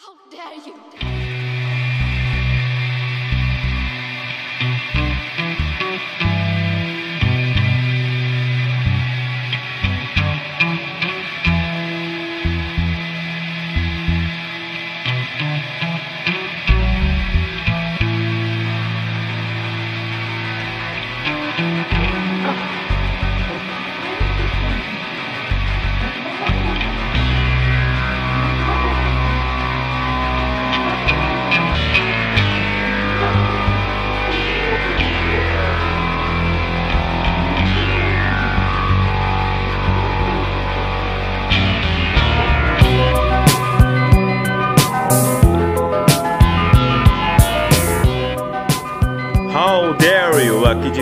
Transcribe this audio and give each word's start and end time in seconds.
How 0.00 0.14
dare 0.30 0.54
you! 0.54 1.47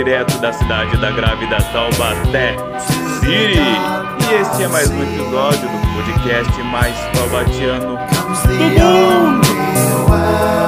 Direto 0.06 0.38
da 0.38 0.52
cidade 0.52 0.96
da 0.98 1.10
grávida 1.10 1.56
Taubaté 1.72 2.54
City. 3.18 3.58
E 3.58 4.34
este 4.40 4.62
é 4.62 4.68
mais 4.68 4.88
um 4.88 5.02
episódio 5.02 5.68
do 5.68 5.94
podcast 5.96 6.62
mais 6.62 6.94
taubatiano 7.12 7.98
do 8.46 8.84
mundo. 8.84 10.65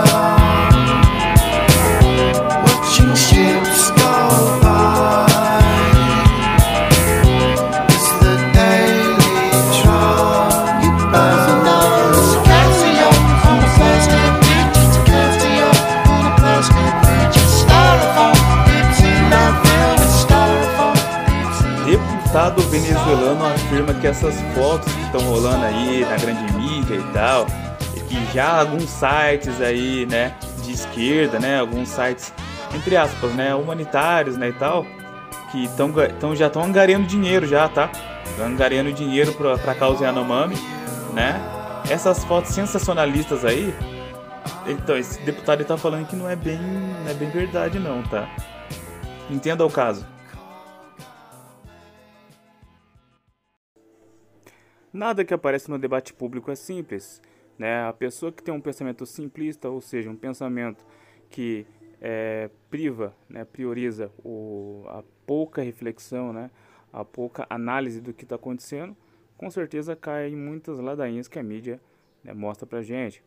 Essas 24.09 24.41
fotos 24.55 24.93
que 24.93 25.03
estão 25.03 25.21
rolando 25.21 25.65
aí 25.67 26.01
na 26.01 26.17
grande 26.17 26.53
mídia 26.55 26.95
e 26.95 27.13
tal, 27.13 27.47
que 28.09 28.35
já 28.35 28.61
alguns 28.61 28.89
sites 28.89 29.61
aí, 29.61 30.07
né, 30.07 30.35
de 30.65 30.73
esquerda, 30.73 31.39
né, 31.39 31.61
alguns 31.61 31.91
sites 31.91 32.33
entre 32.75 32.97
aspas, 32.97 33.33
né, 33.33 33.55
humanitários, 33.55 34.37
né, 34.37 34.49
e 34.49 34.53
tal, 34.53 34.87
que 35.53 35.69
tão, 35.77 35.93
tão, 36.19 36.35
já 36.35 36.47
estão 36.47 36.63
angariando 36.63 37.07
dinheiro 37.07 37.47
já, 37.47 37.69
tá? 37.69 37.91
Angariando 38.41 38.93
dinheiro 38.93 39.33
pra, 39.33 39.59
pra 39.59 39.75
causa 39.75 40.05
Yanomami, 40.05 40.57
né? 41.15 41.41
Essas 41.89 42.25
fotos 42.25 42.53
sensacionalistas 42.53 43.45
aí, 43.45 43.75
então 44.67 44.97
esse 44.97 45.21
deputado 45.23 45.61
ele 45.61 45.69
tá 45.69 45.77
falando 45.77 46.07
que 46.07 46.17
não 46.17 46.29
é 46.29 46.37
bem, 46.37 46.59
não 46.59 47.11
é 47.11 47.15
bem 47.15 47.31
verdade 47.31 47.79
não, 47.79 48.03
tá? 48.03 48.29
Entenda 49.31 49.65
o 49.65 49.71
caso. 49.71 50.07
Nada 54.99 55.25
que 55.25 55.33
aparece 55.33 55.71
no 55.71 55.79
debate 55.79 56.13
público 56.13 56.51
é 56.51 56.57
simples. 56.57 57.23
Né? 57.57 57.85
A 57.85 57.93
pessoa 57.93 58.33
que 58.33 58.43
tem 58.43 58.53
um 58.53 58.61
pensamento 58.61 59.07
simplista, 59.07 59.71
ou 59.71 59.81
seja, 59.81 60.11
um 60.11 60.17
pensamento 60.17 60.85
que 61.31 61.65
é, 62.01 62.51
priva, 62.69 63.15
né, 63.29 63.45
prioriza 63.45 64.11
o, 64.25 64.83
a 64.89 65.05
pouca 65.25 65.63
reflexão, 65.63 66.33
né, 66.33 66.51
a 66.93 67.05
pouca 67.05 67.47
análise 67.49 68.01
do 68.01 68.13
que 68.13 68.25
está 68.25 68.35
acontecendo, 68.35 68.97
com 69.37 69.49
certeza 69.53 69.95
cai 69.95 70.31
em 70.31 70.37
muitas 70.37 70.81
ladainhas 70.81 71.29
que 71.29 71.39
a 71.39 71.45
mídia 71.45 71.81
né, 72.25 72.33
mostra 72.33 72.67
pra 72.67 72.83
gente. 72.83 73.23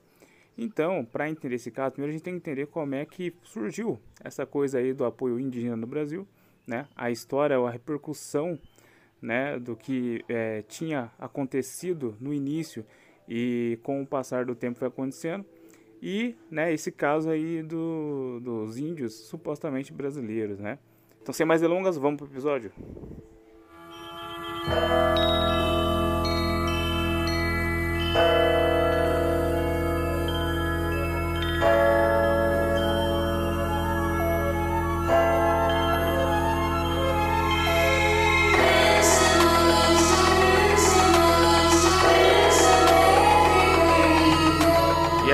Então, 0.57 1.05
para 1.05 1.29
entender 1.29 1.55
esse 1.55 1.71
caso, 1.71 1.93
primeiro 1.93 2.09
a 2.09 2.13
gente 2.17 2.23
tem 2.23 2.33
que 2.33 2.39
entender 2.39 2.67
como 2.67 2.95
é 2.95 3.05
que 3.05 3.33
surgiu 3.43 3.97
essa 4.21 4.45
coisa 4.45 4.77
aí 4.77 4.91
do 4.91 5.05
apoio 5.05 5.39
indígena 5.39 5.77
no 5.77 5.87
Brasil, 5.87 6.27
né? 6.67 6.85
A 6.97 7.09
história, 7.09 7.57
a 7.57 7.69
repercussão 7.69 8.59
né, 9.21 9.59
do 9.59 9.75
que 9.75 10.23
eh, 10.27 10.63
tinha 10.67 11.11
acontecido 11.19 12.15
no 12.19 12.33
início 12.33 12.85
e 13.27 13.77
com 13.83 14.01
o 14.01 14.07
passar 14.07 14.45
do 14.45 14.55
tempo 14.55 14.79
foi 14.79 14.87
acontecendo 14.87 15.45
e 16.01 16.35
né, 16.49 16.73
esse 16.73 16.91
caso 16.91 17.29
aí 17.29 17.61
do, 17.61 18.39
dos 18.39 18.77
índios 18.77 19.13
supostamente 19.27 19.93
brasileiros, 19.93 20.59
né? 20.59 20.79
Então 21.21 21.31
sem 21.31 21.45
mais 21.45 21.61
delongas, 21.61 21.95
vamos 21.97 22.17
pro 22.17 22.25
episódio. 22.25 22.71
E 25.07 25.10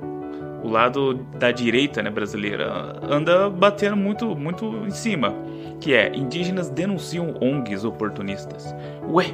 o 0.66 0.70
lado 0.70 1.14
da 1.38 1.52
direita 1.52 2.02
né, 2.02 2.10
brasileira 2.10 2.96
anda 3.08 3.48
batendo 3.48 3.96
muito, 3.96 4.34
muito 4.34 4.66
em 4.84 4.90
cima, 4.90 5.32
que 5.80 5.94
é 5.94 6.14
indígenas 6.14 6.68
denunciam 6.68 7.34
ONGs 7.40 7.84
oportunistas. 7.84 8.74
Ué, 9.08 9.26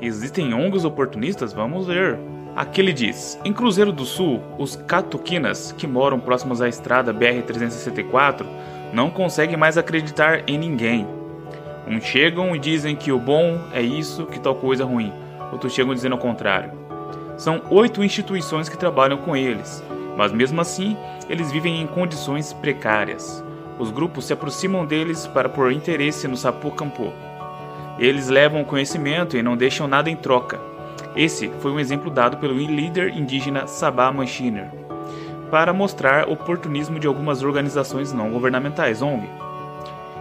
existem 0.00 0.54
ONGs 0.54 0.84
oportunistas? 0.84 1.52
Vamos 1.52 1.88
ver. 1.88 2.18
Aqui 2.54 2.80
ele 2.80 2.92
diz: 2.92 3.38
em 3.44 3.52
Cruzeiro 3.52 3.90
do 3.90 4.04
Sul, 4.04 4.40
os 4.58 4.76
catuquinas 4.76 5.72
que 5.72 5.88
moram 5.88 6.20
próximos 6.20 6.62
à 6.62 6.68
estrada 6.68 7.12
BR-364 7.12 8.46
não 8.92 9.10
conseguem 9.10 9.56
mais 9.56 9.76
acreditar 9.76 10.48
em 10.48 10.56
ninguém. 10.56 11.04
Uns 11.86 12.04
chegam 12.04 12.54
e 12.54 12.58
dizem 12.60 12.94
que 12.94 13.10
o 13.10 13.18
bom 13.18 13.58
é 13.72 13.82
isso, 13.82 14.24
que 14.26 14.38
tal 14.38 14.54
coisa 14.54 14.84
ruim. 14.84 15.12
Outros 15.52 15.74
chegam 15.74 15.92
dizendo 15.92 16.14
o 16.14 16.18
contrário. 16.18 16.70
São 17.36 17.60
oito 17.70 18.04
instituições 18.04 18.68
que 18.68 18.78
trabalham 18.78 19.18
com 19.18 19.36
eles, 19.36 19.82
mas 20.16 20.32
mesmo 20.32 20.60
assim 20.60 20.96
eles 21.28 21.50
vivem 21.50 21.80
em 21.80 21.86
condições 21.86 22.52
precárias. 22.52 23.44
Os 23.78 23.90
grupos 23.90 24.26
se 24.26 24.32
aproximam 24.32 24.86
deles 24.86 25.26
para 25.26 25.48
pôr 25.48 25.72
interesse 25.72 26.28
no 26.28 26.36
Sapu 26.36 26.70
Campo. 26.70 27.12
Eles 27.98 28.28
levam 28.28 28.62
o 28.62 28.64
conhecimento 28.64 29.36
e 29.36 29.42
não 29.42 29.56
deixam 29.56 29.86
nada 29.88 30.10
em 30.10 30.16
troca. 30.16 30.60
Esse 31.16 31.48
foi 31.60 31.70
um 31.70 31.78
exemplo 31.78 32.10
dado 32.10 32.36
pelo 32.38 32.54
líder 32.54 33.16
indígena 33.16 33.66
Sabá 33.66 34.10
Manchiner, 34.12 34.68
para 35.50 35.72
mostrar 35.72 36.28
o 36.28 36.32
oportunismo 36.32 36.98
de 36.98 37.06
algumas 37.06 37.42
organizações 37.42 38.12
não 38.12 38.30
governamentais, 38.30 39.00
ONG. 39.00 39.28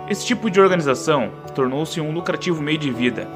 Esse 0.10 0.26
tipo 0.26 0.52
de 0.52 0.62
organização 0.62 1.32
tornou-se 1.56 2.00
um 2.00 2.12
lucrativo 2.12 2.62
meio 2.62 2.78
de 2.78 2.92
vida. 2.92 3.28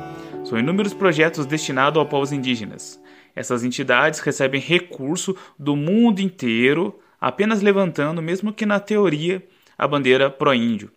São 0.43 0.59
inúmeros 0.59 0.93
projetos 0.93 1.45
destinados 1.45 1.99
aos 1.99 2.09
povos 2.09 2.31
indígenas. 2.31 2.99
Essas 3.37 3.63
entidades 3.63 4.19
recebem 4.19 4.59
recurso 4.59 5.37
do 5.59 5.75
mundo 5.75 6.19
inteiro, 6.19 6.99
apenas 7.21 7.61
levantando, 7.61 8.19
mesmo 8.19 8.51
que 8.51 8.65
na 8.65 8.79
teoria, 8.79 9.45
a 9.77 9.87
bandeira 9.87 10.27
pró-índio. 10.27 10.89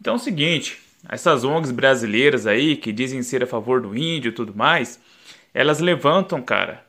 Então 0.00 0.14
é 0.14 0.16
o 0.16 0.18
seguinte, 0.18 0.80
essas 1.08 1.44
ONGs 1.44 1.70
brasileiras 1.70 2.44
aí, 2.44 2.74
que 2.74 2.90
dizem 2.90 3.22
ser 3.22 3.44
a 3.44 3.46
favor 3.46 3.80
do 3.80 3.96
índio 3.96 4.30
e 4.30 4.32
tudo 4.32 4.52
mais, 4.52 4.98
elas 5.54 5.78
levantam, 5.78 6.42
cara, 6.42 6.84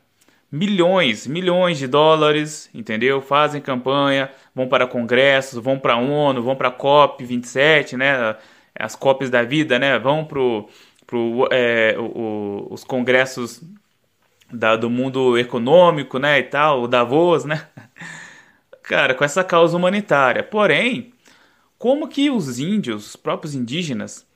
milhões, 0.50 1.28
milhões 1.28 1.78
de 1.78 1.86
dólares, 1.86 2.68
entendeu? 2.74 3.22
Fazem 3.22 3.60
campanha, 3.60 4.32
vão 4.52 4.66
para 4.66 4.84
congressos, 4.84 5.62
vão 5.62 5.78
para 5.78 5.92
a 5.92 5.98
ONU, 5.98 6.42
vão 6.42 6.56
para 6.56 6.68
a 6.68 6.72
COP 6.72 7.24
27, 7.24 7.96
né? 7.96 8.34
As 8.74 8.96
COPs 8.96 9.30
da 9.30 9.44
vida, 9.44 9.78
né? 9.78 9.96
Vão 9.96 10.24
pro, 10.24 10.68
pro 11.06 11.48
é, 11.52 11.94
os 12.68 12.82
congressos 12.82 13.62
da, 14.52 14.76
do 14.76 14.90
mundo 14.90 15.38
econômico, 15.38 16.18
né? 16.18 16.38
E 16.38 16.42
tal, 16.44 16.82
o 16.82 16.88
Davos, 16.88 17.44
né? 17.44 17.66
cara, 18.82 19.14
com 19.14 19.24
essa 19.24 19.42
causa 19.42 19.76
humanitária. 19.76 20.42
Porém, 20.42 21.12
como 21.78 22.08
que 22.08 22.30
os 22.30 22.58
índios, 22.58 23.08
os 23.08 23.16
próprios 23.16 23.54
indígenas, 23.54 24.26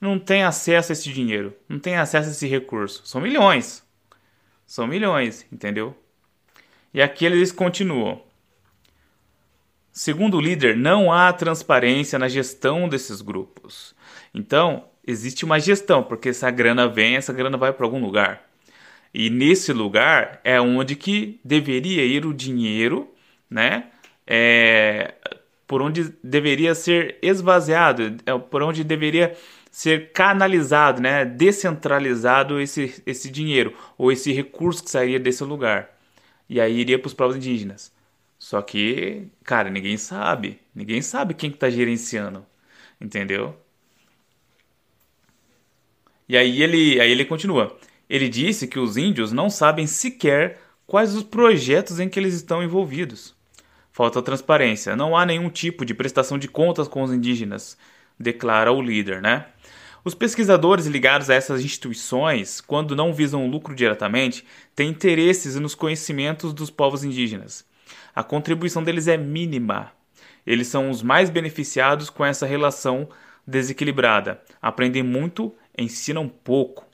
não 0.00 0.18
têm 0.18 0.44
acesso 0.44 0.92
a 0.92 0.94
esse 0.94 1.12
dinheiro, 1.12 1.56
não 1.68 1.78
têm 1.78 1.96
acesso 1.96 2.28
a 2.28 2.32
esse 2.32 2.46
recurso? 2.46 3.02
São 3.04 3.20
milhões. 3.20 3.84
São 4.66 4.86
milhões, 4.86 5.46
entendeu? 5.52 5.96
E 6.92 7.00
aqui 7.00 7.24
eles 7.24 7.52
continuam. 7.52 8.22
Segundo 9.92 10.38
o 10.38 10.40
líder, 10.40 10.76
não 10.76 11.12
há 11.12 11.32
transparência 11.32 12.18
na 12.18 12.28
gestão 12.28 12.88
desses 12.88 13.20
grupos. 13.20 13.94
Então, 14.32 14.86
existe 15.06 15.44
uma 15.44 15.60
gestão, 15.60 16.02
porque 16.02 16.30
essa 16.30 16.50
grana 16.50 16.88
vem, 16.88 17.16
essa 17.16 17.32
grana 17.32 17.58
vai 17.58 17.72
para 17.72 17.84
algum 17.84 18.00
lugar. 18.00 18.51
E 19.14 19.28
nesse 19.28 19.72
lugar 19.72 20.40
é 20.42 20.60
onde 20.60 20.96
que 20.96 21.38
deveria 21.44 22.04
ir 22.04 22.24
o 22.24 22.32
dinheiro, 22.32 23.12
né? 23.48 23.88
É, 24.26 25.14
por 25.66 25.82
onde 25.82 26.14
deveria 26.22 26.74
ser 26.74 27.18
esvaziado, 27.22 28.16
é, 28.24 28.38
por 28.38 28.62
onde 28.62 28.82
deveria 28.84 29.36
ser 29.70 30.12
canalizado, 30.12 31.00
né? 31.00 31.24
Descentralizado 31.24 32.60
esse, 32.60 33.02
esse 33.06 33.30
dinheiro 33.30 33.74
ou 33.98 34.10
esse 34.12 34.32
recurso 34.32 34.84
que 34.84 34.90
sairia 34.90 35.18
desse 35.18 35.44
lugar. 35.44 35.90
E 36.48 36.60
aí 36.60 36.78
iria 36.78 36.98
para 36.98 37.06
os 37.06 37.14
povos 37.14 37.36
indígenas. 37.36 37.92
Só 38.38 38.60
que, 38.60 39.28
cara, 39.44 39.70
ninguém 39.70 39.96
sabe. 39.96 40.58
Ninguém 40.74 41.00
sabe 41.00 41.34
quem 41.34 41.50
que 41.50 41.58
tá 41.58 41.70
gerenciando. 41.70 42.44
Entendeu? 43.00 43.56
E 46.28 46.36
aí 46.36 46.62
ele, 46.62 47.00
aí 47.00 47.10
ele 47.10 47.24
continua. 47.24 47.76
Ele 48.12 48.28
disse 48.28 48.66
que 48.66 48.78
os 48.78 48.98
índios 48.98 49.32
não 49.32 49.48
sabem 49.48 49.86
sequer 49.86 50.60
quais 50.86 51.14
os 51.14 51.22
projetos 51.22 51.98
em 51.98 52.10
que 52.10 52.20
eles 52.20 52.34
estão 52.34 52.62
envolvidos. 52.62 53.34
Falta 53.90 54.20
transparência, 54.20 54.94
não 54.94 55.16
há 55.16 55.24
nenhum 55.24 55.48
tipo 55.48 55.82
de 55.82 55.94
prestação 55.94 56.36
de 56.36 56.46
contas 56.46 56.86
com 56.86 57.02
os 57.02 57.10
indígenas, 57.10 57.74
declara 58.20 58.70
o 58.70 58.82
líder, 58.82 59.22
né? 59.22 59.46
Os 60.04 60.14
pesquisadores 60.14 60.84
ligados 60.84 61.30
a 61.30 61.34
essas 61.34 61.64
instituições, 61.64 62.60
quando 62.60 62.94
não 62.94 63.14
visam 63.14 63.48
lucro 63.48 63.74
diretamente, 63.74 64.44
têm 64.76 64.90
interesses 64.90 65.56
nos 65.56 65.74
conhecimentos 65.74 66.52
dos 66.52 66.68
povos 66.68 67.04
indígenas. 67.04 67.64
A 68.14 68.22
contribuição 68.22 68.84
deles 68.84 69.08
é 69.08 69.16
mínima. 69.16 69.90
Eles 70.46 70.66
são 70.68 70.90
os 70.90 71.02
mais 71.02 71.30
beneficiados 71.30 72.10
com 72.10 72.26
essa 72.26 72.44
relação 72.44 73.08
desequilibrada. 73.46 74.38
Aprendem 74.60 75.02
muito, 75.02 75.50
ensinam 75.78 76.28
pouco. 76.28 76.91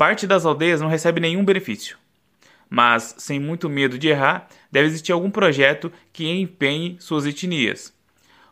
Parte 0.00 0.26
das 0.26 0.46
aldeias 0.46 0.80
não 0.80 0.88
recebe 0.88 1.20
nenhum 1.20 1.44
benefício. 1.44 1.98
Mas, 2.70 3.16
sem 3.18 3.38
muito 3.38 3.68
medo 3.68 3.98
de 3.98 4.08
errar, 4.08 4.48
deve 4.72 4.86
existir 4.86 5.12
algum 5.12 5.30
projeto 5.30 5.92
que 6.10 6.26
empenhe 6.26 6.96
suas 6.98 7.26
etnias. 7.26 7.92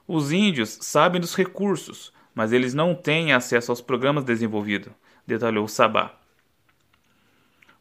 Os 0.06 0.30
índios 0.30 0.76
sabem 0.82 1.18
dos 1.18 1.34
recursos, 1.34 2.12
mas 2.34 2.52
eles 2.52 2.74
não 2.74 2.94
têm 2.94 3.32
acesso 3.32 3.72
aos 3.72 3.80
programas 3.80 4.24
desenvolvidos, 4.24 4.92
detalhou 5.26 5.66
Sabá. 5.66 6.12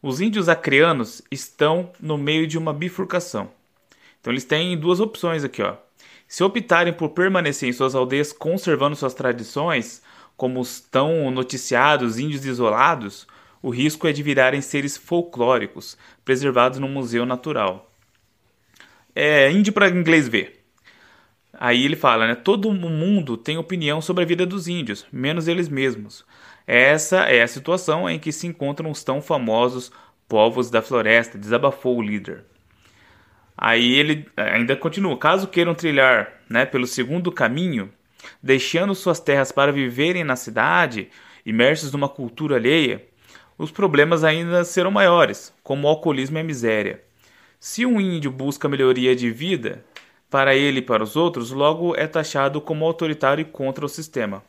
Os 0.02 0.22
índios 0.22 0.48
acreanos 0.48 1.22
estão 1.30 1.92
no 2.00 2.18
meio 2.18 2.48
de 2.48 2.58
uma 2.58 2.72
bifurcação. 2.72 3.52
Então 4.22 4.32
eles 4.32 4.46
têm 4.46 4.78
duas 4.80 5.02
opções 5.02 5.44
aqui, 5.44 5.62
ó. 5.62 5.76
Se 6.26 6.42
optarem 6.42 6.94
por 6.94 7.10
permanecer 7.10 7.68
em 7.68 7.74
suas 7.74 7.96
aldeias 7.96 8.32
conservando 8.32 8.96
suas 8.96 9.14
tradições, 9.14 10.02
como 10.38 10.62
estão 10.62 11.30
noticiados 11.30 12.18
índios 12.18 12.46
isolados, 12.46 13.28
o 13.62 13.70
risco 13.70 14.08
é 14.08 14.14
de 14.14 14.24
virarem 14.24 14.62
seres 14.62 14.98
folclóricos, 14.98 15.98
preservados 16.24 16.80
no 16.80 16.88
museu 16.88 17.26
natural. 17.26 17.92
É 19.16 19.52
índio 19.52 19.74
para 19.74 19.90
inglês 19.90 20.28
ver. 20.28 20.64
Aí 21.60 21.84
ele 21.84 21.96
fala, 21.96 22.28
né? 22.28 22.36
Todo 22.36 22.72
mundo 22.72 23.36
tem 23.36 23.58
opinião 23.58 24.00
sobre 24.00 24.24
a 24.24 24.28
vida 24.28 24.46
dos 24.46 24.68
índios, 24.68 25.08
menos 25.12 25.48
eles 25.48 25.68
mesmos. 25.68 26.24
Essa 26.68 27.22
é 27.22 27.42
a 27.42 27.48
situação 27.48 28.08
em 28.10 28.20
que 28.20 28.32
se 28.32 28.46
encontram 28.46 28.92
os 28.92 29.04
tão 29.04 29.22
famosos 29.22 29.92
povos 30.28 30.70
da 30.70 30.82
floresta, 30.82 31.38
desabafou 31.38 31.98
o 31.98 32.02
líder. 32.02 32.44
Aí 33.58 33.96
ele 33.96 34.28
ainda 34.36 34.76
continua: 34.76 35.18
caso 35.18 35.48
queiram 35.48 35.74
trilhar 35.74 36.32
né, 36.48 36.66
pelo 36.66 36.86
segundo 36.86 37.32
caminho, 37.32 37.92
deixando 38.44 38.94
suas 38.94 39.20
terras 39.20 39.52
para 39.52 39.72
viverem 39.72 40.24
na 40.24 40.36
cidade, 40.36 41.10
imersos 41.46 41.92
numa 41.92 42.10
cultura 42.10 42.58
alheia, 42.58 43.04
os 43.58 43.72
problemas 43.72 44.24
ainda 44.24 44.64
serão 44.64 44.92
maiores, 44.92 45.54
como 45.64 45.88
o 45.88 45.90
alcoolismo 45.90 46.38
e 46.38 46.42
a 46.42 46.44
miséria. 46.44 47.04
Se 47.60 47.86
um 47.86 48.00
índio 48.00 48.32
busca 48.32 48.70
melhoria 48.70 49.16
de 49.16 49.32
vida, 49.32 49.84
para 50.30 50.56
ele 50.56 50.80
e 50.80 50.82
para 50.82 51.04
os 51.04 51.16
outros, 51.16 51.52
logo 51.52 51.96
é 51.96 52.06
taxado 52.06 52.62
como 52.62 52.86
autoritário 52.86 53.42
e 53.42 53.46
contra 53.46 53.86
o 53.86 53.90
sistema. 53.90 54.44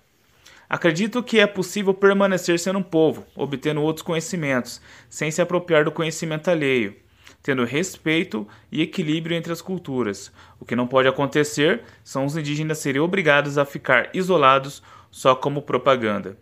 Acredito 0.69 1.23
que 1.23 1.41
é 1.41 1.47
possível 1.47 1.95
permanecer 1.95 2.59
sendo 2.59 2.81
um 2.81 2.83
povo, 2.83 3.25
obtendo 3.35 3.81
outros 3.81 4.03
conhecimentos, 4.03 4.83
sem 5.09 5.31
se 5.31 5.41
apropriar 5.41 5.85
do 5.85 5.93
conhecimento 5.93 6.51
alheio, 6.51 6.95
tendo 7.43 7.65
respeito 7.65 8.47
e 8.71 8.83
equilíbrio 8.83 9.35
entre 9.35 9.51
as 9.51 9.63
culturas. 9.63 10.31
O 10.61 10.67
que 10.67 10.77
não 10.77 10.87
pode 10.87 11.09
acontecer 11.09 11.83
são 12.05 12.27
os 12.27 12.37
indígenas 12.37 12.79
serem 12.79 13.01
obrigados 13.01 13.57
a 13.57 13.65
ficar 13.65 14.11
isolados 14.13 14.83
só 15.11 15.35
como 15.35 15.63
propaganda. 15.63 16.37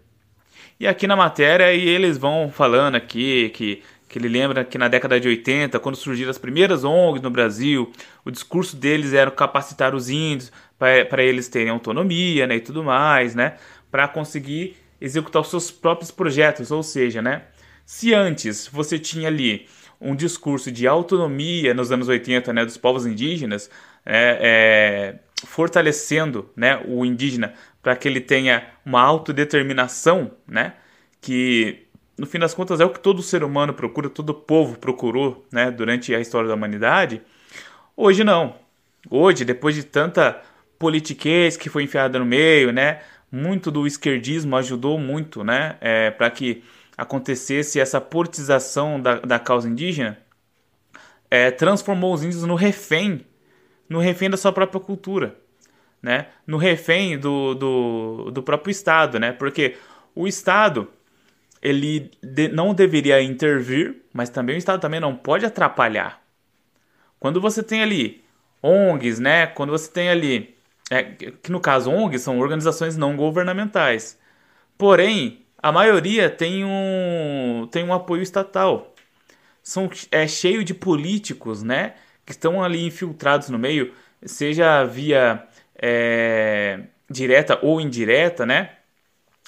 E 0.78 0.86
aqui 0.86 1.06
na 1.06 1.16
matéria 1.16 1.72
e 1.72 1.88
eles 1.88 2.18
vão 2.18 2.50
falando 2.50 2.96
aqui 2.96 3.48
que, 3.50 3.82
que 4.08 4.18
ele 4.18 4.28
lembra 4.28 4.62
que 4.62 4.76
na 4.76 4.88
década 4.88 5.18
de 5.18 5.26
80, 5.26 5.78
quando 5.80 5.96
surgiram 5.96 6.30
as 6.30 6.36
primeiras 6.36 6.84
ONGs 6.84 7.22
no 7.22 7.30
Brasil, 7.30 7.90
o 8.24 8.30
discurso 8.30 8.76
deles 8.76 9.14
era 9.14 9.30
capacitar 9.30 9.94
os 9.94 10.10
índios 10.10 10.52
para 10.78 11.22
eles 11.22 11.48
terem 11.48 11.70
autonomia 11.70 12.46
né, 12.46 12.56
e 12.56 12.60
tudo 12.60 12.84
mais, 12.84 13.34
né, 13.34 13.56
para 13.90 14.06
conseguir 14.06 14.76
executar 15.00 15.40
os 15.40 15.48
seus 15.48 15.70
próprios 15.70 16.10
projetos. 16.10 16.70
Ou 16.70 16.82
seja, 16.82 17.22
né, 17.22 17.44
se 17.86 18.12
antes 18.12 18.68
você 18.68 18.98
tinha 18.98 19.28
ali 19.28 19.66
um 19.98 20.14
discurso 20.14 20.70
de 20.70 20.86
autonomia 20.86 21.72
nos 21.72 21.90
anos 21.90 22.08
80 22.08 22.52
né, 22.52 22.66
dos 22.66 22.76
povos 22.76 23.06
indígenas, 23.06 23.70
é, 24.04 25.18
é, 25.18 25.25
fortalecendo 25.44 26.50
né, 26.56 26.82
o 26.86 27.04
indígena 27.04 27.54
para 27.82 27.94
que 27.94 28.08
ele 28.08 28.20
tenha 28.20 28.66
uma 28.84 29.00
autodeterminação, 29.00 30.32
né? 30.46 30.74
Que 31.20 31.86
no 32.18 32.26
fim 32.26 32.38
das 32.38 32.54
contas 32.54 32.80
é 32.80 32.84
o 32.84 32.90
que 32.90 33.00
todo 33.00 33.22
ser 33.22 33.44
humano 33.44 33.74
procura, 33.74 34.08
todo 34.08 34.34
povo 34.34 34.78
procurou, 34.78 35.46
né? 35.52 35.70
Durante 35.70 36.14
a 36.14 36.20
história 36.20 36.48
da 36.48 36.54
humanidade. 36.54 37.22
Hoje 37.96 38.24
não. 38.24 38.56
Hoje, 39.10 39.44
depois 39.44 39.74
de 39.74 39.84
tanta 39.84 40.40
politiquez 40.78 41.56
que 41.56 41.68
foi 41.68 41.84
enfiada 41.84 42.18
no 42.18 42.24
meio, 42.24 42.72
né? 42.72 43.00
Muito 43.30 43.70
do 43.70 43.86
esquerdismo 43.86 44.56
ajudou 44.56 44.98
muito, 44.98 45.44
né? 45.44 45.76
É, 45.80 46.10
para 46.10 46.30
que 46.30 46.64
acontecesse 46.96 47.78
essa 47.78 48.00
politização 48.00 49.00
da, 49.00 49.20
da 49.20 49.38
causa 49.38 49.68
indígena, 49.68 50.18
é, 51.30 51.50
transformou 51.50 52.14
os 52.14 52.24
índios 52.24 52.42
no 52.44 52.54
refém, 52.54 53.24
no 53.88 53.98
refém 53.98 54.30
da 54.30 54.36
sua 54.36 54.52
própria 54.52 54.80
cultura 54.80 55.36
né, 56.02 56.28
no 56.46 56.56
refém 56.56 57.18
do, 57.18 57.54
do, 57.54 58.30
do 58.30 58.42
próprio 58.42 58.70
Estado, 58.70 59.18
né? 59.18 59.32
Porque 59.32 59.76
o 60.14 60.28
Estado 60.28 60.88
ele 61.60 62.10
de, 62.22 62.48
não 62.48 62.72
deveria 62.74 63.20
intervir, 63.20 63.96
mas 64.12 64.30
também 64.30 64.54
o 64.54 64.58
Estado 64.58 64.80
também 64.80 65.00
não 65.00 65.16
pode 65.16 65.44
atrapalhar. 65.44 66.22
Quando 67.18 67.40
você 67.40 67.62
tem 67.62 67.82
ali 67.82 68.22
ONGs, 68.62 69.18
né? 69.18 69.46
Quando 69.48 69.70
você 69.70 69.90
tem 69.90 70.08
ali, 70.08 70.54
é, 70.90 71.02
que 71.02 71.50
no 71.50 71.60
caso 71.60 71.90
ONGs 71.90 72.22
são 72.22 72.38
organizações 72.38 72.96
não 72.96 73.16
governamentais. 73.16 74.16
Porém, 74.78 75.44
a 75.58 75.72
maioria 75.72 76.30
tem 76.30 76.64
um, 76.64 77.66
tem 77.70 77.82
um 77.82 77.92
apoio 77.92 78.22
estatal. 78.22 78.94
São, 79.60 79.90
é 80.12 80.28
cheio 80.28 80.62
de 80.62 80.72
políticos, 80.72 81.64
né? 81.64 81.94
Que 82.26 82.32
estão 82.32 82.62
ali 82.62 82.84
infiltrados 82.84 83.48
no 83.48 83.58
meio, 83.58 83.94
seja 84.22 84.84
via 84.84 85.46
é, 85.80 86.80
direta 87.08 87.58
ou 87.62 87.80
indireta, 87.80 88.44
né? 88.44 88.72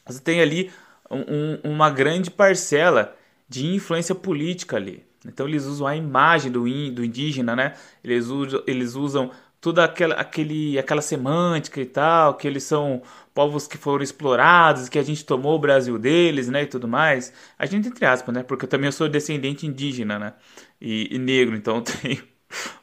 Você 0.06 0.20
tem 0.20 0.40
ali 0.40 0.70
um, 1.10 1.72
uma 1.72 1.90
grande 1.90 2.30
parcela 2.30 3.14
de 3.48 3.66
influência 3.66 4.14
política 4.14 4.76
ali. 4.76 5.04
Então 5.26 5.46
eles 5.48 5.64
usam 5.64 5.86
a 5.86 5.96
imagem 5.96 6.50
do, 6.50 6.66
in, 6.66 6.92
do 6.94 7.04
indígena, 7.04 7.56
né? 7.56 7.74
Eles 8.02 8.26
usam, 8.28 8.62
eles 8.66 8.94
usam 8.94 9.30
toda 9.60 9.84
aquela, 9.84 10.14
aquele, 10.14 10.78
aquela 10.78 11.02
semântica 11.02 11.80
e 11.80 11.86
tal, 11.86 12.34
que 12.34 12.46
eles 12.46 12.62
são 12.62 13.02
povos 13.34 13.66
que 13.66 13.76
foram 13.76 14.02
explorados, 14.04 14.88
que 14.88 14.98
a 14.98 15.02
gente 15.02 15.24
tomou 15.24 15.56
o 15.56 15.58
Brasil 15.58 15.98
deles, 15.98 16.48
né, 16.48 16.62
e 16.62 16.66
tudo 16.66 16.86
mais. 16.88 17.32
A 17.58 17.66
gente 17.66 17.88
entre 17.88 18.04
aspas, 18.06 18.34
né, 18.34 18.42
porque 18.42 18.64
eu 18.64 18.68
também 18.68 18.90
sou 18.92 19.08
descendente 19.08 19.66
indígena, 19.66 20.18
né, 20.18 20.34
e, 20.80 21.14
e 21.14 21.18
negro, 21.18 21.56
então 21.56 21.82
tenho 21.82 22.22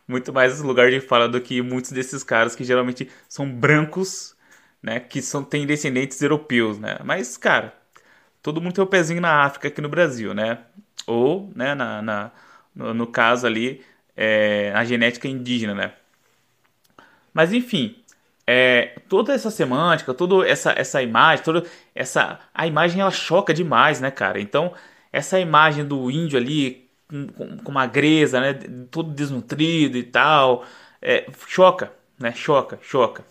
muito 0.07 0.31
mais 0.31 0.61
lugar 0.61 0.89
de 0.89 0.99
fala 0.99 1.27
do 1.27 1.41
que 1.41 1.61
muitos 1.61 1.91
desses 1.91 2.23
caras 2.23 2.55
que 2.55 2.63
geralmente 2.63 3.09
são 3.27 3.49
brancos, 3.49 4.35
né? 4.81 4.99
Que 4.99 5.21
são, 5.21 5.43
têm 5.43 5.65
descendentes 5.65 6.21
europeus, 6.21 6.79
né? 6.79 6.97
Mas, 7.03 7.37
cara, 7.37 7.73
todo 8.41 8.61
mundo 8.61 8.73
tem 8.73 8.83
o 8.83 8.87
um 8.87 8.89
pezinho 8.89 9.21
na 9.21 9.43
África 9.43 9.67
aqui 9.67 9.81
no 9.81 9.89
Brasil, 9.89 10.33
né? 10.33 10.59
Ou, 11.07 11.51
né, 11.55 11.75
na, 11.75 12.01
na 12.01 12.31
no, 12.75 12.93
no, 12.93 13.07
caso 13.07 13.47
ali, 13.47 13.83
é, 14.15 14.71
a 14.75 14.83
genética 14.83 15.27
indígena, 15.27 15.73
né? 15.73 15.93
Mas 17.33 17.51
enfim, 17.53 17.95
é, 18.47 18.99
toda 19.09 19.33
essa 19.33 19.51
semântica, 19.51 20.13
toda 20.13 20.47
essa, 20.47 20.71
essa 20.77 21.01
imagem, 21.01 21.43
toda 21.43 21.65
essa 21.93 22.39
a 22.53 22.67
imagem 22.67 23.01
ela 23.01 23.11
choca 23.11 23.53
demais, 23.53 23.99
né, 23.99 24.11
cara? 24.11 24.39
Então 24.39 24.73
essa 25.11 25.39
imagem 25.39 25.85
do 25.85 26.11
índio 26.11 26.37
ali 26.37 26.84
com, 27.63 27.71
magreza, 27.71 28.39
né, 28.39 28.53
todo 28.89 29.11
desnutrido 29.11 29.97
e 29.97 30.03
tal, 30.03 30.65
é, 31.01 31.27
choca, 31.47 31.91
né? 32.19 32.31
Choca, 32.33 32.79
choca. 32.81 33.23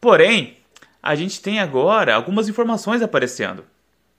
Porém, 0.00 0.56
a 1.02 1.14
gente 1.14 1.40
tem 1.42 1.60
agora 1.60 2.14
algumas 2.14 2.48
informações 2.48 3.02
aparecendo, 3.02 3.64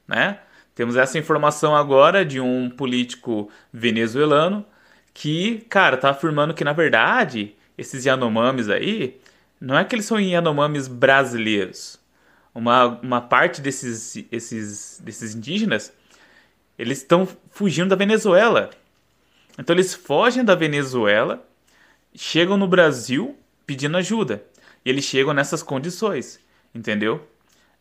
né? 0.07 0.39
Temos 0.75 0.95
essa 0.95 1.17
informação 1.17 1.75
agora 1.75 2.23
de 2.25 2.39
um 2.39 2.69
político 2.69 3.49
venezuelano 3.73 4.65
que, 5.13 5.65
cara, 5.69 5.97
tá 5.97 6.11
afirmando 6.11 6.53
que 6.53 6.63
na 6.63 6.73
verdade 6.73 7.55
esses 7.77 8.05
Yanomamis 8.05 8.69
aí 8.69 9.19
não 9.59 9.77
é 9.77 9.83
que 9.83 9.95
eles 9.95 10.05
são 10.05 10.19
Yanomamis 10.19 10.87
brasileiros. 10.87 11.99
Uma, 12.53 12.99
uma 13.01 13.21
parte 13.21 13.61
desses, 13.61 14.25
esses, 14.31 15.01
desses 15.03 15.35
indígenas 15.35 15.93
eles 16.77 16.97
estão 16.99 17.27
fugindo 17.51 17.89
da 17.89 17.95
Venezuela. 17.95 18.71
Então 19.57 19.75
eles 19.75 19.93
fogem 19.93 20.43
da 20.43 20.55
Venezuela, 20.55 21.45
chegam 22.15 22.57
no 22.57 22.67
Brasil 22.67 23.37
pedindo 23.65 23.97
ajuda. 23.97 24.43
E 24.83 24.89
eles 24.89 25.05
chegam 25.05 25.33
nessas 25.33 25.61
condições, 25.61 26.39
entendeu? 26.73 27.27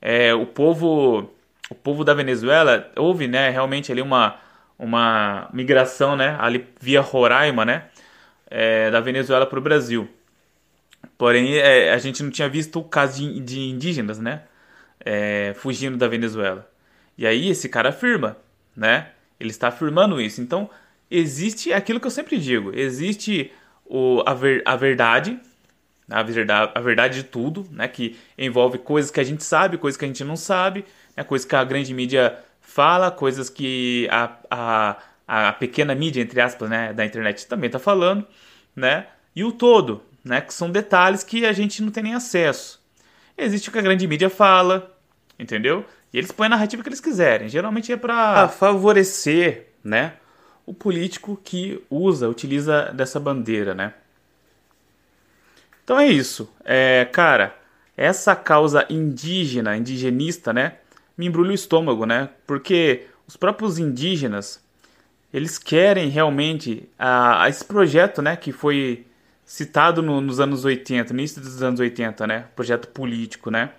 É, 0.00 0.34
o 0.34 0.46
povo 0.46 1.30
o 1.70 1.74
povo 1.74 2.04
da 2.04 2.12
Venezuela 2.14 2.90
houve, 2.96 3.28
né, 3.28 3.50
realmente 3.50 3.92
ali 3.92 4.02
uma 4.02 4.38
uma 4.78 5.48
migração, 5.52 6.16
né, 6.16 6.36
ali 6.40 6.66
via 6.80 7.02
Roraima, 7.02 7.66
né, 7.66 7.84
é, 8.50 8.90
da 8.90 8.98
Venezuela 9.00 9.46
para 9.46 9.58
o 9.58 9.62
Brasil. 9.62 10.08
Porém, 11.18 11.58
é, 11.58 11.92
a 11.92 11.98
gente 11.98 12.22
não 12.22 12.30
tinha 12.30 12.48
visto 12.48 12.80
o 12.80 12.84
caso 12.84 13.18
de, 13.20 13.40
de 13.40 13.60
indígenas, 13.60 14.18
né, 14.18 14.42
é, 15.04 15.52
fugindo 15.56 15.98
da 15.98 16.08
Venezuela. 16.08 16.66
E 17.16 17.26
aí 17.26 17.50
esse 17.50 17.68
cara 17.68 17.90
afirma, 17.90 18.38
né, 18.74 19.10
ele 19.38 19.50
está 19.50 19.68
afirmando 19.68 20.18
isso. 20.20 20.40
Então, 20.40 20.70
existe 21.10 21.72
aquilo 21.72 21.98
que 21.98 22.06
eu 22.06 22.10
sempre 22.10 22.38
digo, 22.38 22.70
existe 22.74 23.52
o, 23.84 24.22
a, 24.24 24.32
ver, 24.32 24.62
a 24.64 24.76
verdade, 24.76 25.38
a 26.08 26.22
verdade, 26.22 26.72
a 26.74 26.80
verdade 26.80 27.14
de 27.16 27.24
tudo, 27.24 27.66
né, 27.72 27.88
que 27.88 28.16
envolve 28.38 28.78
coisas 28.78 29.10
que 29.10 29.18
a 29.18 29.24
gente 29.24 29.42
sabe, 29.42 29.76
coisas 29.76 29.98
que 29.98 30.04
a 30.04 30.08
gente 30.08 30.22
não 30.22 30.36
sabe, 30.36 30.84
né, 31.16 31.24
coisas 31.24 31.46
que 31.46 31.56
a 31.56 31.64
grande 31.64 31.92
mídia 31.92 32.38
fala, 32.60 33.10
coisas 33.10 33.50
que 33.50 34.08
a, 34.10 34.36
a, 34.50 34.96
a 35.26 35.52
pequena 35.54 35.94
mídia, 35.94 36.22
entre 36.22 36.40
aspas, 36.40 36.70
né, 36.70 36.92
da 36.92 37.04
internet 37.04 37.46
também 37.46 37.66
está 37.66 37.78
falando, 37.78 38.26
né, 38.76 39.06
e 39.34 39.42
o 39.42 39.50
todo, 39.50 40.02
né, 40.24 40.40
que 40.40 40.54
são 40.54 40.70
detalhes 40.70 41.24
que 41.24 41.44
a 41.44 41.52
gente 41.52 41.82
não 41.82 41.90
tem 41.90 42.04
nem 42.04 42.14
acesso. 42.14 42.80
Existe 43.36 43.68
o 43.68 43.72
que 43.72 43.78
a 43.78 43.82
grande 43.82 44.06
mídia 44.06 44.28
fala, 44.28 44.94
entendeu? 45.38 45.84
E 46.12 46.18
eles 46.18 46.30
põem 46.30 46.46
a 46.46 46.50
narrativa 46.50 46.82
que 46.82 46.88
eles 46.88 47.00
quiserem. 47.00 47.48
Geralmente 47.48 47.90
é 47.90 47.96
para 47.96 48.48
favorecer, 48.48 49.68
né, 49.82 50.14
o 50.66 50.74
político 50.74 51.40
que 51.42 51.82
usa, 51.90 52.28
utiliza 52.28 52.92
dessa 52.92 53.18
bandeira, 53.18 53.74
né? 53.74 53.94
Então 55.84 55.98
é 55.98 56.06
isso. 56.06 56.48
É, 56.64 57.04
cara, 57.12 57.56
essa 57.96 58.36
causa 58.36 58.86
indígena, 58.88 59.76
indigenista, 59.76 60.52
né? 60.52 60.76
Me 61.16 61.26
embrulha 61.26 61.50
o 61.50 61.54
estômago, 61.54 62.06
né? 62.06 62.30
Porque 62.46 63.06
os 63.26 63.36
próprios 63.36 63.78
indígenas, 63.78 64.62
eles 65.32 65.58
querem 65.58 66.08
realmente 66.08 66.88
a, 66.98 67.44
a 67.44 67.48
esse 67.48 67.64
projeto, 67.64 68.22
né? 68.22 68.36
Que 68.36 68.52
foi 68.52 69.04
citado 69.44 70.00
no, 70.00 70.20
nos 70.20 70.38
anos 70.38 70.64
80, 70.64 71.12
no 71.12 71.18
início 71.18 71.42
dos 71.42 71.62
anos 71.62 71.80
80, 71.80 72.26
né? 72.26 72.44
Projeto 72.54 72.86
político, 72.88 73.50
né? 73.50 73.70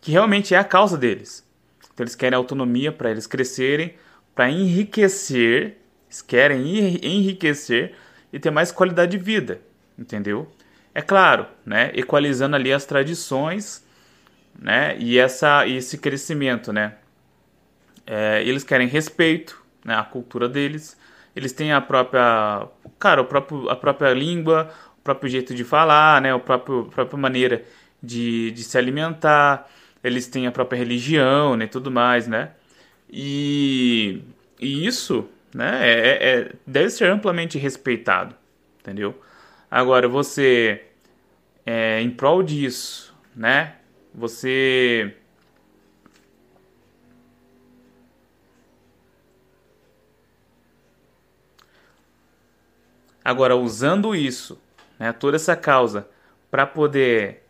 Que 0.00 0.12
realmente 0.12 0.54
é 0.54 0.58
a 0.58 0.64
causa 0.64 0.96
deles. 0.96 1.44
Então 1.92 2.04
eles 2.04 2.14
querem 2.14 2.36
autonomia 2.36 2.92
para 2.92 3.10
eles 3.10 3.26
crescerem, 3.26 3.94
para 4.34 4.48
enriquecer, 4.48 5.76
eles 6.16 6.22
querem 6.22 6.98
enriquecer 7.02 7.94
e 8.32 8.38
ter 8.38 8.50
mais 8.50 8.72
qualidade 8.72 9.16
de 9.16 9.22
vida, 9.22 9.60
entendeu? 9.98 10.50
É 10.94 11.02
claro, 11.02 11.46
né, 11.64 11.90
equalizando 11.94 12.56
ali 12.56 12.72
as 12.72 12.86
tradições, 12.86 13.84
né, 14.58 14.96
e 14.98 15.18
essa 15.18 15.66
esse 15.66 15.98
crescimento, 15.98 16.72
né. 16.72 16.94
É, 18.06 18.42
eles 18.44 18.64
querem 18.64 18.86
respeito, 18.88 19.62
né, 19.84 19.94
à 19.94 20.04
cultura 20.04 20.48
deles. 20.48 20.96
Eles 21.34 21.52
têm 21.52 21.72
a 21.72 21.80
própria, 21.80 22.66
cara, 22.98 23.20
o 23.20 23.24
próprio, 23.24 23.68
a 23.68 23.76
própria 23.76 24.14
língua, 24.14 24.72
o 24.98 25.02
próprio 25.02 25.28
jeito 25.28 25.54
de 25.54 25.64
falar, 25.64 26.22
né, 26.22 26.32
o 26.32 26.40
próprio, 26.40 26.86
a 26.88 26.94
própria 26.94 27.18
maneira 27.18 27.64
de, 28.02 28.52
de 28.52 28.62
se 28.64 28.78
alimentar. 28.78 29.68
Eles 30.02 30.28
têm 30.28 30.46
a 30.46 30.52
própria 30.52 30.78
religião, 30.78 31.56
né, 31.56 31.66
tudo 31.66 31.90
mais, 31.90 32.26
né. 32.28 32.52
E, 33.10 34.22
e 34.60 34.86
isso, 34.86 35.28
né, 35.56 35.88
é, 35.88 36.18
é, 36.20 36.52
deve 36.66 36.90
ser 36.90 37.08
amplamente 37.08 37.56
respeitado, 37.56 38.34
entendeu? 38.78 39.18
Agora, 39.70 40.06
você, 40.06 40.84
é, 41.64 41.98
em 42.02 42.10
prol 42.10 42.42
disso, 42.42 43.16
né? 43.34 43.76
Você. 44.14 45.16
Agora, 53.24 53.56
usando 53.56 54.14
isso, 54.14 54.60
né, 54.98 55.10
toda 55.10 55.36
essa 55.36 55.56
causa, 55.56 56.06
para 56.50 56.66
poder 56.66 57.44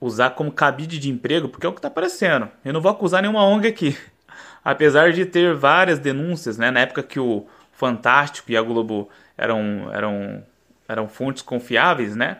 usar 0.00 0.30
como 0.30 0.52
cabide 0.52 0.96
de 0.96 1.10
emprego, 1.10 1.48
porque 1.48 1.66
é 1.66 1.68
o 1.68 1.72
que 1.72 1.80
está 1.80 1.88
aparecendo. 1.88 2.48
Eu 2.64 2.72
não 2.72 2.80
vou 2.80 2.92
acusar 2.92 3.20
nenhuma 3.20 3.44
ONG 3.44 3.66
aqui. 3.66 3.98
Apesar 4.70 5.14
de 5.14 5.24
ter 5.24 5.54
várias 5.54 5.98
denúncias, 5.98 6.58
né, 6.58 6.70
na 6.70 6.80
época 6.80 7.02
que 7.02 7.18
o 7.18 7.46
Fantástico 7.72 8.52
e 8.52 8.56
a 8.56 8.60
Globo 8.60 9.08
eram, 9.34 9.90
eram 9.94 10.44
eram 10.86 11.08
fontes 11.08 11.42
confiáveis, 11.42 12.14
né? 12.14 12.36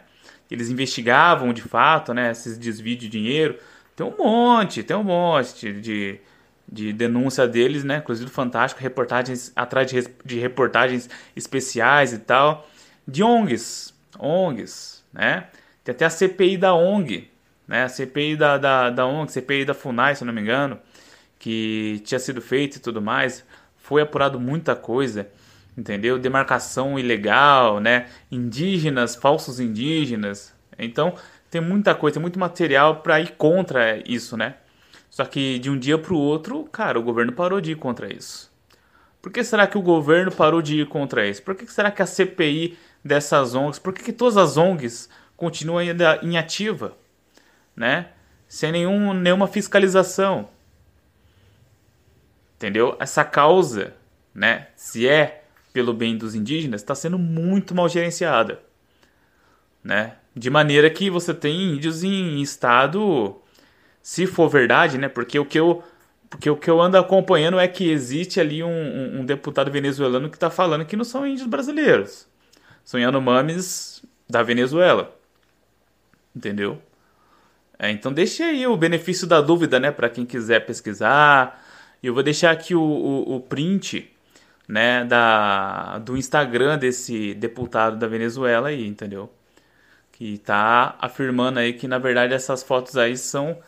Eles 0.51 0.69
investigavam 0.69 1.55
de 1.55 1.63
fato, 1.63 2.13
né, 2.13 2.31
esses 2.31 2.59
desvios 2.59 2.99
de 2.99 3.09
dinheiro. 3.09 3.59
Tem 3.97 4.07
um 4.07 4.15
monte, 4.15 4.83
tem 4.83 4.95
um 4.95 5.05
monte 5.05 5.73
de, 5.73 6.21
de 6.71 6.93
denúncia 6.93 7.49
deles, 7.49 7.83
né? 7.83 7.97
Inclusive 7.97 8.31
fantástico, 8.31 8.83
reportagens 8.83 9.51
atrás 9.57 9.91
de, 9.91 10.07
de 10.23 10.39
reportagens 10.39 11.09
especiais 11.35 12.13
e 12.13 12.19
tal, 12.19 12.69
de 13.07 13.23
ONGs, 13.23 13.95
ONGs, 14.19 15.03
né? 15.15 15.47
Tem 15.83 15.95
até 15.95 16.05
a 16.05 16.11
CPI 16.11 16.59
da 16.59 16.75
ONG, 16.75 17.31
né? 17.67 17.85
A 17.85 17.89
CPI 17.89 18.37
da, 18.37 18.59
da, 18.59 18.91
da 18.91 19.07
ONG, 19.07 19.33
CPI 19.33 19.65
da 19.65 19.73
FUNAI, 19.73 20.15
se 20.15 20.27
não 20.27 20.33
me 20.35 20.43
engano, 20.43 20.79
que 21.39 22.01
tinha 22.05 22.19
sido 22.19 22.41
feita 22.41 22.79
e 22.79 22.81
tudo 22.81 23.01
mais. 23.01 23.45
Foi 23.77 24.03
apurado 24.03 24.39
muita 24.39 24.75
coisa 24.77 25.31
entendeu? 25.79 26.19
Demarcação 26.19 26.99
ilegal, 26.99 27.79
né? 27.79 28.09
Indígenas, 28.31 29.15
falsos 29.15 29.61
indígenas. 29.61 30.53
Então, 30.77 31.15
tem 31.51 31.61
muita 31.61 31.95
coisa, 31.95 32.15
tem 32.15 32.21
muito 32.21 32.39
material 32.39 32.97
para 32.97 33.21
ir 33.21 33.33
contra 33.33 33.97
isso, 34.11 34.37
né? 34.37 34.57
Só 35.09 35.25
que 35.25 35.59
de 35.59 35.71
um 35.71 35.79
dia 35.79 35.97
para 35.97 36.13
o 36.13 36.19
outro, 36.19 36.65
cara, 36.65 36.99
o 36.99 37.03
governo 37.03 37.33
parou 37.33 37.61
de 37.61 37.73
ir 37.73 37.77
contra 37.77 38.13
isso. 38.13 38.51
Por 39.23 39.33
que 39.33 39.43
será 39.43 39.67
que 39.67 39.79
o 39.79 39.83
governo 39.83 40.31
parou 40.31 40.61
de 40.61 40.81
ir 40.81 40.87
contra 40.89 41.27
isso? 41.27 41.43
Por 41.43 41.55
que 41.55 41.67
será 41.67 41.91
que 41.91 42.03
a 42.03 42.07
CPI 42.07 42.77
dessas 43.05 43.55
ONGs, 43.55 43.79
por 43.79 43.93
que, 43.93 44.03
que 44.03 44.13
todas 44.13 44.37
as 44.37 44.57
ONGs 44.57 45.09
continuam 45.37 45.79
ainda 45.79 46.19
em 46.23 46.37
ativa, 46.37 46.97
né? 47.75 48.09
Sem 48.47 48.73
nenhum, 48.73 49.15
nenhuma 49.15 49.47
fiscalização. 49.47 50.49
Entendeu? 52.59 52.97
Essa 52.99 53.25
causa, 53.25 53.95
né? 54.35 54.67
Se 54.75 55.07
é 55.07 55.45
pelo 55.73 55.95
bem 55.95 56.19
dos 56.19 56.35
indígenas 56.35 56.81
está 56.81 56.93
sendo 56.93 57.17
muito 57.17 57.73
mal 57.73 57.89
gerenciada, 57.89 58.61
né? 59.83 60.17
De 60.35 60.51
maneira 60.51 60.91
que 60.91 61.09
você 61.09 61.33
tem 61.33 61.75
índios 61.75 62.03
em 62.03 62.43
estado, 62.43 63.41
se 64.03 64.27
for 64.27 64.49
verdade, 64.49 64.99
né? 64.99 65.09
Porque 65.09 65.39
o 65.39 65.45
que 65.45 65.57
eu, 65.61 65.85
porque 66.29 66.51
o 66.51 66.57
que 66.57 66.69
eu 66.69 66.81
ando 66.81 66.99
acompanhando 66.99 67.61
é 67.61 67.69
que 67.69 67.89
existe 67.89 68.41
ali 68.41 68.61
um, 68.61 69.21
um, 69.21 69.25
deputado 69.25 69.71
venezuelano 69.71 70.29
que 70.29 70.37
está 70.37 70.51
falando 70.51 70.85
que 70.85 70.97
não 70.97 71.05
são 71.05 71.25
índios 71.25 71.47
brasileiros, 71.47 72.27
são 72.85 72.99
Yanomamis 72.99 74.03
da 74.29 74.43
Venezuela, 74.43 75.17
entendeu? 76.35 76.83
É, 77.79 77.89
então 77.93 78.13
deixe 78.13 78.43
aí 78.43 78.67
o 78.67 78.77
benefício 78.77 79.29
da 79.29 79.41
dúvida, 79.41 79.79
né? 79.79 79.93
Para 79.93 80.09
quem 80.09 80.27
quiser 80.27 80.67
pesquisar. 80.67 81.68
E 82.03 82.07
eu 82.07 82.15
vou 82.15 82.23
deixar 82.23 82.51
aqui 82.51 82.75
o, 82.75 82.81
o, 82.81 83.37
o 83.37 83.41
print 83.41 84.11
né, 84.69 85.05
da, 85.05 85.99
do 85.99 86.17
Instagram 86.17 86.79
desse 86.79 87.35
deputado 87.35 87.97
da 87.97 88.07
Venezuela 88.07 88.69
aí, 88.69 88.87
entendeu? 88.87 89.33
Que 90.13 90.39
tá 90.39 90.97
afirmando 91.01 91.59
aí 91.59 91.73
que 91.73 91.89
na 91.89 91.99
verdade 91.99 92.35
essas 92.35 92.63
fotos 92.63 92.97
aí 92.97 93.17
são 93.17 93.59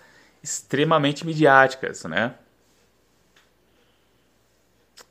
extremamente 0.43 1.27
midiáticas, 1.27 2.05
né? 2.05 2.35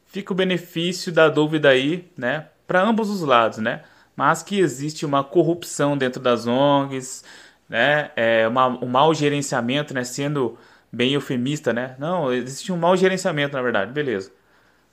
Fica 0.07 0.33
o 0.33 0.35
benefício 0.35 1.11
da 1.11 1.29
dúvida 1.29 1.69
aí, 1.69 2.09
né, 2.17 2.47
para 2.67 2.81
ambos 2.81 3.09
os 3.09 3.21
lados, 3.21 3.59
né? 3.59 3.83
Mas 4.15 4.43
que 4.43 4.59
existe 4.59 5.05
uma 5.05 5.23
corrupção 5.23 5.97
dentro 5.97 6.21
das 6.21 6.45
ONGs, 6.45 7.23
né? 7.69 8.11
É 8.15 8.47
uma, 8.47 8.67
um 8.67 8.87
mau 8.87 9.13
gerenciamento, 9.13 9.93
né? 9.93 10.03
Sendo 10.03 10.57
bem 10.91 11.13
eufemista, 11.13 11.73
né? 11.73 11.95
Não, 11.99 12.33
existe 12.33 12.71
um 12.71 12.77
mau 12.77 12.95
gerenciamento, 12.97 13.55
na 13.55 13.61
verdade, 13.61 13.91
beleza. 13.91 14.31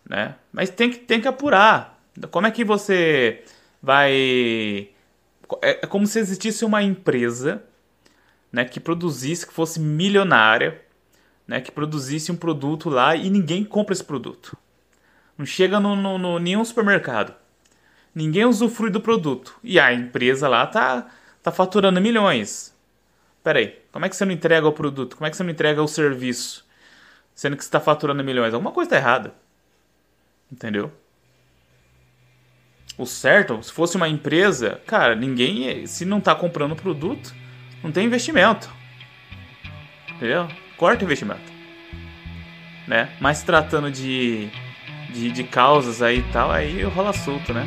Né? 0.09 0.35
Mas 0.53 0.71
tem 0.71 0.91
que, 0.91 0.99
tem 0.99 1.21
que 1.21 1.29
apurar. 1.29 2.01
Como 2.31 2.47
é 2.47 2.51
que 2.51 2.65
você 2.65 3.43
vai. 3.83 4.89
É, 5.63 5.71
é 5.83 5.87
como 5.87 6.07
se 6.07 6.19
existisse 6.19 6.65
uma 6.65 6.83
empresa 6.83 7.63
né, 8.53 8.65
que 8.65 8.81
produzisse, 8.81 9.47
que 9.47 9.53
fosse 9.53 9.79
milionária, 9.79 10.81
né, 11.47 11.61
que 11.61 11.71
produzisse 11.71 12.33
um 12.33 12.37
produto 12.37 12.89
lá 12.89 13.15
e 13.15 13.29
ninguém 13.31 13.65
compra 13.65 13.93
esse 13.93 14.05
produto. 14.05 14.57
Não 15.37 15.45
chega 15.45 15.79
no, 15.79 15.95
no, 15.95 16.19
no 16.19 16.39
nenhum 16.39 16.65
supermercado. 16.65 17.35
Ninguém 18.15 18.47
usufrui 18.47 18.91
do 18.91 19.01
produto. 19.01 19.55
E 19.63 19.79
a 19.79 19.93
empresa 19.93 20.49
lá 20.49 20.67
tá, 20.67 21.07
tá 21.43 21.53
faturando 21.53 22.01
milhões. 22.01 22.75
Peraí, 23.45 23.79
como 23.97 24.05
é 24.05 24.11
que 24.11 24.17
você 24.17 24.27
não 24.27 24.33
entrega 24.33 24.69
o 24.69 24.73
produto? 24.73 25.17
Como 25.17 25.27
é 25.27 25.31
que 25.31 25.37
você 25.39 25.43
não 25.43 25.51
entrega 25.51 25.83
o 25.83 25.89
serviço? 25.89 26.67
Sendo 27.35 27.57
que 27.57 27.65
você 27.65 27.69
está 27.69 27.81
faturando 27.81 28.23
milhões. 28.23 28.53
Alguma 28.53 28.71
coisa 28.71 28.89
está 28.89 28.97
errada. 28.99 29.33
Entendeu? 30.53 30.93
O 32.99 33.07
certo, 33.07 33.63
se 33.63 33.73
fosse 33.73 33.97
uma 33.97 34.07
empresa, 34.07 34.83
cara, 34.87 35.17
ninguém, 35.17 35.87
se 35.87 36.05
não 36.05 36.19
está 36.19 36.35
comprando 36.35 36.73
o 36.73 36.77
produto, 36.77 37.35
não 37.83 37.91
tem 37.91 38.05
investimento. 38.05 38.71
Entendeu? 40.15 40.47
Corta 40.77 41.03
o 41.03 41.07
investimento. 41.07 41.51
Né? 42.87 43.17
Mas 43.19 43.43
tratando 43.43 43.91
de, 43.91 44.51
de, 45.09 45.33
de 45.33 45.43
causas 45.45 46.03
aí 46.03 46.19
e 46.19 46.33
tal, 46.33 46.51
aí 46.51 46.83
rola 46.83 47.15
solto, 47.15 47.55
né? 47.55 47.65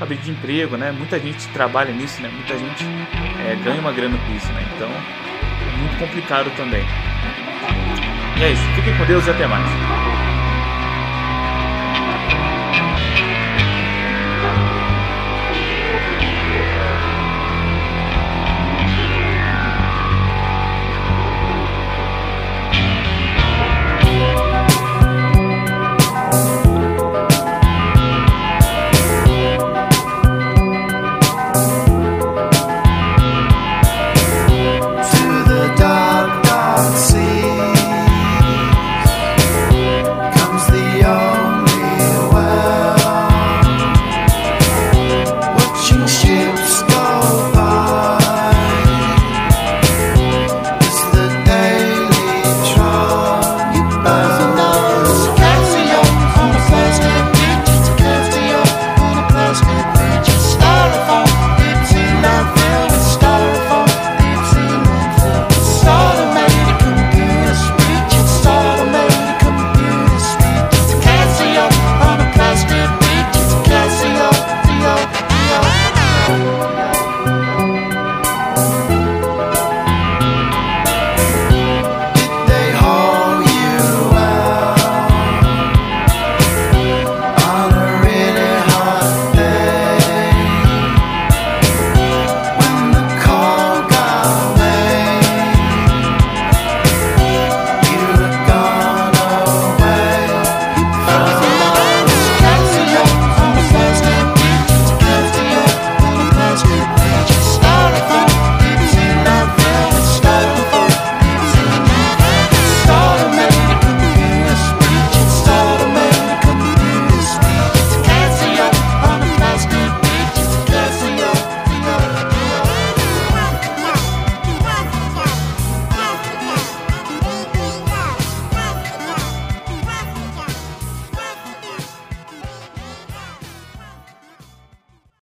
Cabelo 0.00 0.20
de 0.20 0.32
emprego, 0.32 0.76
né? 0.76 0.90
Muita 0.90 1.20
gente 1.20 1.46
trabalha 1.52 1.92
nisso, 1.92 2.20
né? 2.20 2.28
Muita 2.28 2.58
gente 2.58 2.84
é, 3.48 3.54
ganha 3.62 3.80
uma 3.80 3.92
grana 3.92 4.18
com 4.18 4.34
isso, 4.34 4.52
né? 4.52 4.68
Então 4.74 5.29
muito 5.80 5.98
complicado 5.98 6.50
também. 6.56 6.84
E 8.36 8.42
é 8.42 8.52
isso. 8.52 8.62
Fiquem 8.74 8.96
com 8.96 9.04
Deus 9.06 9.26
e 9.26 9.30
até 9.30 9.46
mais. 9.46 9.99